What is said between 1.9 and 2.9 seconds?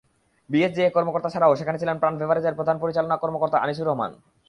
প্রাণ বেভারেজের প্রধান